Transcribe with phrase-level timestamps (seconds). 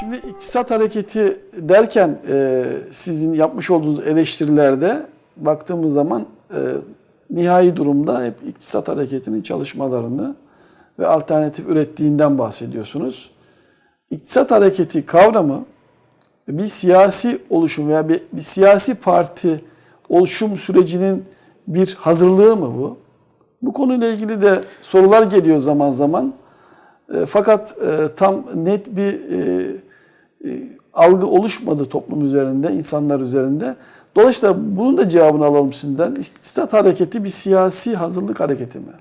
[0.00, 5.06] Şimdi iktisat hareketi derken e, sizin yapmış olduğunuz eleştirilerde
[5.36, 6.58] baktığımız zaman e,
[7.30, 10.34] nihai durumda hep iktisat hareketinin çalışmalarını
[10.98, 13.30] ve alternatif ürettiğinden bahsediyorsunuz.
[14.10, 15.64] İktisat hareketi kavramı
[16.48, 19.64] bir siyasi oluşum veya bir, bir siyasi parti
[20.08, 21.24] oluşum sürecinin
[21.66, 22.98] bir hazırlığı mı bu?
[23.62, 26.34] Bu konuyla ilgili de sorular geliyor zaman zaman.
[27.14, 29.89] E, fakat e, tam net bir e,
[30.92, 33.76] algı oluşmadı toplum üzerinde, insanlar üzerinde.
[34.16, 36.14] Dolayısıyla bunun da cevabını alalım sizden.
[36.14, 38.92] İktisat hareketi bir siyasi hazırlık hareketi mi?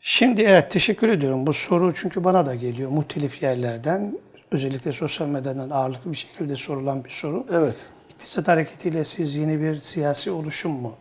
[0.00, 1.46] Şimdi evet teşekkür ediyorum.
[1.46, 4.18] Bu soru çünkü bana da geliyor muhtelif yerlerden.
[4.52, 7.46] Özellikle sosyal medyadan ağırlıklı bir şekilde sorulan bir soru.
[7.52, 7.74] Evet.
[8.10, 10.92] İktisat hareketiyle siz yeni bir siyasi oluşum mu?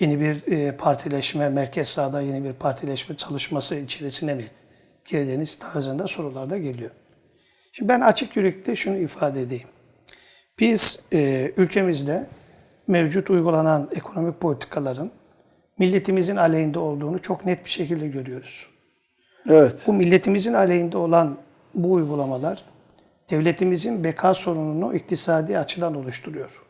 [0.00, 4.44] Yeni bir e, partileşme, merkez sağda yeni bir partileşme çalışması içerisine mi
[5.04, 6.90] girdiniz tarzında sorular da geliyor.
[7.72, 9.68] Şimdi ben açık yürekli şunu ifade edeyim.
[10.58, 12.26] Biz e, ülkemizde
[12.86, 15.10] mevcut uygulanan ekonomik politikaların
[15.78, 18.66] milletimizin aleyhinde olduğunu çok net bir şekilde görüyoruz.
[19.48, 19.82] Evet.
[19.86, 21.38] Bu milletimizin aleyhinde olan
[21.74, 22.64] bu uygulamalar
[23.30, 26.62] devletimizin beka sorununu iktisadi açıdan oluşturuyor.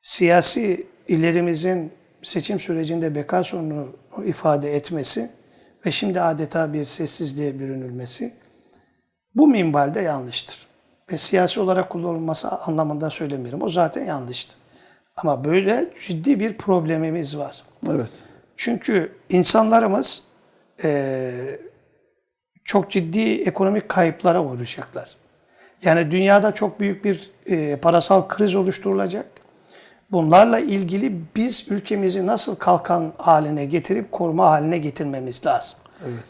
[0.00, 5.30] Siyasi illerimizin seçim sürecinde beka sorununu ifade etmesi
[5.86, 8.34] ve şimdi adeta bir sessizliğe bürünülmesi
[9.34, 10.66] bu minvalde yanlıştır.
[11.12, 13.62] Ve siyasi olarak kullanılması anlamında söylemiyorum.
[13.62, 14.56] O zaten yanlıştı.
[15.16, 17.62] Ama böyle ciddi bir problemimiz var.
[17.90, 18.10] Evet.
[18.56, 20.22] Çünkü insanlarımız
[20.84, 21.60] eee,
[22.64, 25.16] çok ciddi ekonomik kayıplara uğrayacaklar.
[25.84, 29.26] Yani dünyada çok büyük bir eee, parasal kriz oluşturulacak.
[30.12, 35.78] Bunlarla ilgili biz ülkemizi nasıl kalkan haline getirip koruma haline getirmemiz lazım.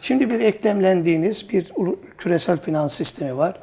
[0.02, 1.72] Şimdi bir eklemlendiğiniz bir
[2.18, 3.60] küresel finans sistemi var.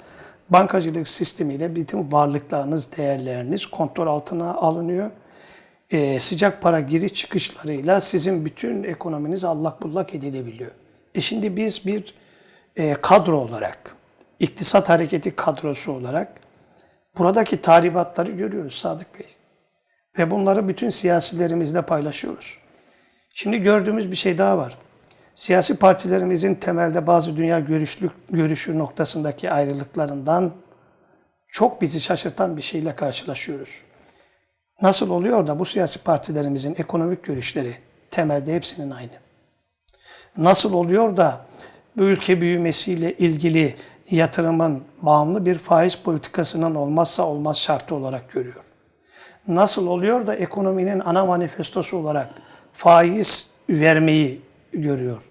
[0.50, 5.12] Bankacılık sistemiyle bütün varlıklarınız, değerleriniz kontrol altına alınıyor.
[5.92, 10.72] Ee, sıcak para giriş çıkışlarıyla sizin bütün ekonominiz allak bullak edilebiliyor.
[11.16, 12.14] E şimdi biz bir
[12.76, 13.96] e, kadro olarak,
[14.40, 16.34] iktisat hareketi kadrosu olarak
[17.18, 19.28] buradaki tahribatları görüyoruz Sadık Bey.
[20.18, 22.58] Ve bunları bütün siyasilerimizle paylaşıyoruz.
[23.34, 24.78] Şimdi gördüğümüz bir şey daha var.
[25.40, 30.52] Siyasi partilerimizin temelde bazı dünya görüşlük, görüşü noktasındaki ayrılıklarından
[31.48, 33.82] çok bizi şaşırtan bir şeyle karşılaşıyoruz.
[34.82, 37.74] Nasıl oluyor da bu siyasi partilerimizin ekonomik görüşleri
[38.12, 39.12] temelde hepsinin aynı?
[40.38, 41.46] Nasıl oluyor da
[41.98, 43.76] bu ülke büyümesiyle ilgili
[44.12, 48.64] yatırımın bağımlı bir faiz politikasının olmazsa olmaz şartı olarak görüyor?
[49.48, 52.30] Nasıl oluyor da ekonominin ana manifestosu olarak
[52.74, 55.24] faiz vermeyi görüyor?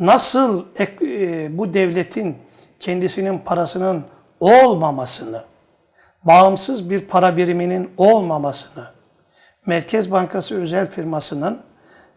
[0.00, 2.36] Nasıl e, bu devletin
[2.80, 4.04] kendisinin parasının
[4.40, 5.42] olmamasını,
[6.24, 8.84] bağımsız bir para biriminin olmamasını,
[9.66, 11.60] Merkez Bankası özel firmasının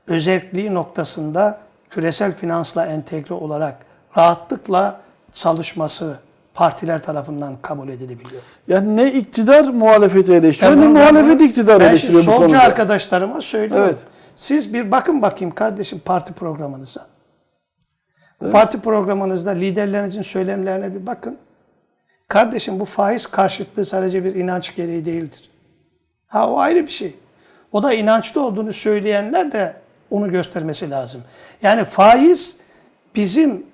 [0.07, 1.59] özelliği noktasında
[1.89, 3.77] küresel finansla entegre olarak
[4.17, 6.19] rahatlıkla çalışması
[6.53, 8.41] partiler tarafından kabul edilebiliyor.
[8.67, 12.59] Yani ne iktidar muhalefeti eleştiriyor Ben ne muhalefet bunu- iktidar ben eleştiriyor şimdi bu solcu
[12.59, 13.85] arkadaşlarıma söylüyorum.
[13.89, 13.97] Evet.
[14.37, 17.07] Siz bir bakın bakayım kardeşim parti programınıza.
[18.51, 21.37] Parti programınızda liderlerinizin söylemlerine bir bakın.
[22.27, 25.49] Kardeşim bu faiz karşıtlığı sadece bir inanç gereği değildir.
[26.27, 27.15] Ha o ayrı bir şey.
[27.71, 29.75] O da inançlı olduğunu söyleyenler de
[30.11, 31.23] onu göstermesi lazım.
[31.61, 32.57] Yani faiz
[33.15, 33.65] bizim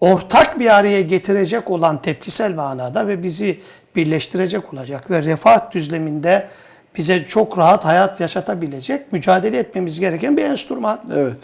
[0.00, 3.60] ortak bir araya getirecek olan tepkisel manada ve bizi
[3.96, 6.48] birleştirecek olacak ve refah düzleminde
[6.96, 11.00] bize çok rahat hayat yaşatabilecek, mücadele etmemiz gereken bir enstrüman.
[11.12, 11.36] Evet.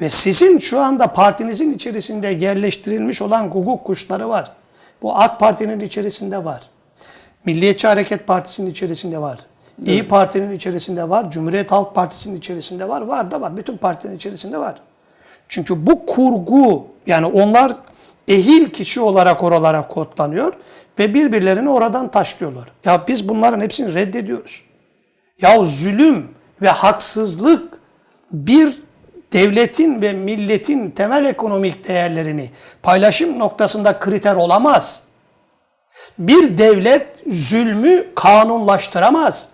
[0.00, 4.52] Ve sizin şu anda partinizin içerisinde yerleştirilmiş olan guguk kuşları var.
[5.02, 6.62] Bu AK Parti'nin içerisinde var.
[7.44, 9.38] Milliyetçi Hareket Partisi'nin içerisinde var.
[9.86, 11.30] İyi Parti'nin içerisinde var.
[11.30, 13.00] Cumhuriyet Halk Partisi'nin içerisinde var.
[13.00, 13.56] Var da var.
[13.56, 14.74] Bütün partinin içerisinde var.
[15.48, 17.72] Çünkü bu kurgu yani onlar
[18.28, 20.52] ehil kişi olarak oralara kodlanıyor
[20.98, 22.68] ve birbirlerini oradan taşlıyorlar.
[22.84, 24.62] Ya biz bunların hepsini reddediyoruz.
[25.42, 26.28] Ya zulüm
[26.62, 27.78] ve haksızlık
[28.32, 28.82] bir
[29.32, 32.50] devletin ve milletin temel ekonomik değerlerini
[32.82, 35.02] paylaşım noktasında kriter olamaz.
[36.18, 39.48] Bir devlet zulmü kanunlaştıramaz.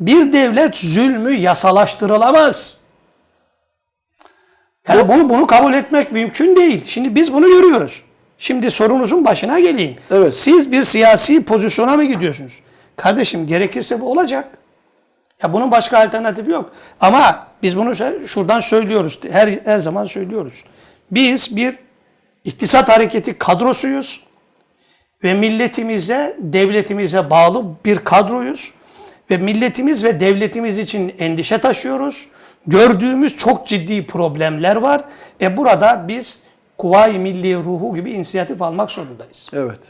[0.00, 2.74] Bir devlet zulmü yasalaştırılamaz.
[4.88, 6.84] Yani bunu bunu kabul etmek mümkün değil.
[6.86, 8.02] Şimdi biz bunu görüyoruz.
[8.38, 9.96] Şimdi sorunuzun başına geleyim.
[10.10, 10.34] Evet.
[10.34, 12.60] Siz bir siyasi pozisyona mı gidiyorsunuz?
[12.96, 14.59] Kardeşim gerekirse bu olacak.
[15.42, 16.70] Ya bunun başka alternatifi yok.
[17.00, 17.96] Ama biz bunu
[18.26, 19.18] şuradan söylüyoruz.
[19.30, 20.64] Her her zaman söylüyoruz.
[21.10, 21.78] Biz bir
[22.44, 24.22] iktisat hareketi kadrosuyuz.
[25.24, 28.72] ve milletimize, devletimize bağlı bir kadroyuz
[29.30, 32.26] ve milletimiz ve devletimiz için endişe taşıyoruz.
[32.66, 35.04] Gördüğümüz çok ciddi problemler var.
[35.40, 36.40] E burada biz
[36.78, 39.50] Kuvayi Milliye ruhu gibi inisiyatif almak zorundayız.
[39.52, 39.80] Evet.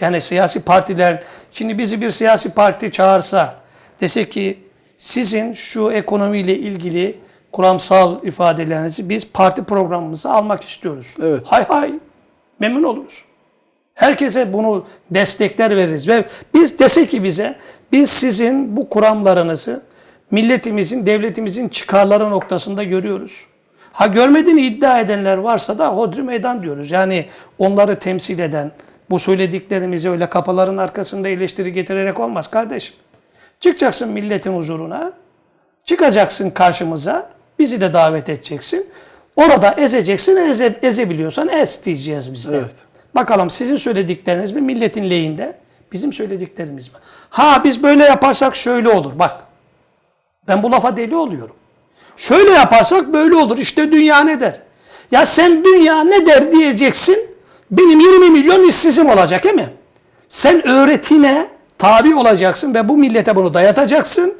[0.00, 1.22] Yani siyasi partiler,
[1.52, 3.56] şimdi bizi bir siyasi parti çağırsa,
[4.00, 4.58] dese ki
[4.96, 7.18] sizin şu ekonomiyle ilgili
[7.52, 11.14] kuramsal ifadelerinizi biz parti programımıza almak istiyoruz.
[11.22, 11.42] Evet.
[11.46, 11.92] Hay hay,
[12.60, 13.24] memnun oluruz.
[13.94, 16.08] Herkese bunu destekler veririz.
[16.08, 17.56] Ve biz dese ki bize,
[17.92, 19.82] biz sizin bu kuramlarınızı
[20.30, 23.46] milletimizin, devletimizin çıkarları noktasında görüyoruz.
[23.92, 26.90] Ha görmediğini iddia edenler varsa da hodri meydan diyoruz.
[26.90, 27.26] Yani
[27.58, 28.72] onları temsil eden,
[29.10, 32.94] bu söylediklerimizi öyle kapıların arkasında eleştiri getirerek olmaz kardeşim.
[33.60, 35.12] Çıkacaksın milletin huzuruna,
[35.84, 38.86] çıkacaksın karşımıza, bizi de davet edeceksin.
[39.36, 42.56] Orada ezeceksin, eze, ezebiliyorsan ez diyeceğiz biz de.
[42.56, 42.74] Evet.
[43.14, 45.58] Bakalım sizin söyledikleriniz mi milletin lehinde,
[45.92, 46.94] bizim söylediklerimiz mi?
[47.30, 49.44] Ha biz böyle yaparsak şöyle olur bak.
[50.48, 51.56] Ben bu lafa deli oluyorum.
[52.16, 53.58] Şöyle yaparsak böyle olur.
[53.58, 54.60] İşte dünya ne der?
[55.10, 57.30] Ya sen dünya ne der diyeceksin.
[57.70, 59.70] Benim 20 milyon işsizim olacak değil mi?
[60.28, 61.46] Sen öğretine
[61.78, 64.34] tabi olacaksın ve bu millete bunu dayatacaksın.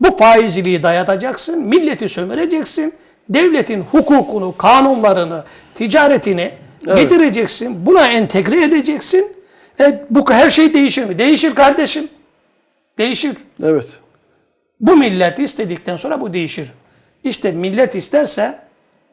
[0.00, 1.60] Bu faizciliği dayatacaksın.
[1.62, 2.94] Milleti sömüreceksin.
[3.28, 5.44] Devletin hukukunu, kanunlarını,
[5.74, 6.50] ticaretini
[6.84, 7.86] getireceksin.
[7.86, 9.36] Buna entegre edeceksin.
[9.80, 11.18] E, bu her şey değişir mi?
[11.18, 12.08] Değişir kardeşim.
[12.98, 13.36] Değişir.
[13.62, 13.88] Evet.
[14.80, 16.72] Bu millet istedikten sonra bu değişir.
[17.24, 18.58] İşte millet isterse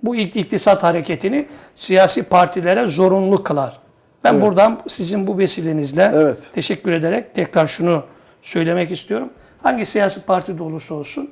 [0.03, 1.45] bu iktisat hareketini
[1.75, 3.79] siyasi partilere zorunlu kılar.
[4.25, 6.37] Ben buradan sizin bu vesilenizle Evet.
[6.53, 8.03] teşekkür ederek tekrar şunu
[8.41, 9.29] söylemek istiyorum.
[9.63, 11.29] Hangi siyasi parti de olursa olsun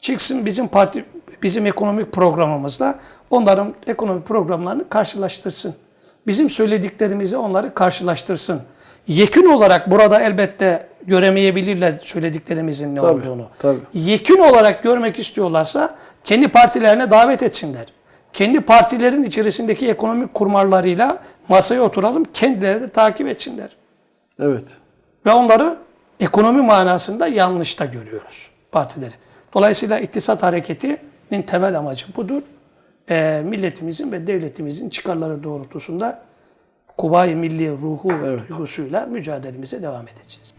[0.00, 1.04] çıksın bizim parti
[1.42, 2.98] bizim ekonomik programımızla
[3.30, 5.74] onların ekonomik programlarını karşılaştırsın.
[6.26, 8.62] Bizim söylediklerimizi onları karşılaştırsın.
[9.06, 13.46] Yekün olarak burada elbette göremeyebilirler söylediklerimizin ne Tabii, olduğunu.
[13.58, 13.78] tabii.
[13.94, 15.94] Yekün olarak görmek istiyorlarsa
[16.24, 17.84] kendi partilerine davet etsinler.
[18.32, 21.18] Kendi partilerin içerisindeki ekonomik kurmarlarıyla
[21.48, 23.76] masaya oturalım, kendileri de takip etsinler.
[24.40, 24.66] Evet.
[25.26, 25.76] Ve onları
[26.20, 29.12] ekonomi manasında yanlışta görüyoruz partileri.
[29.54, 32.42] Dolayısıyla iktisat hareketinin temel amacı budur.
[33.10, 36.22] Eee, milletimizin ve devletimizin çıkarları doğrultusunda
[36.98, 38.48] Kuvayi Milli ruhu Evet.
[38.48, 40.53] duygusuyla mücadelemize devam edeceğiz.